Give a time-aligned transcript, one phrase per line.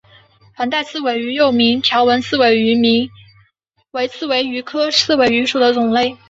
[0.55, 2.75] 横带刺尾鱼又名条纹刺尾鱼
[3.91, 6.17] 为刺尾鱼科刺尾鱼属的鱼类。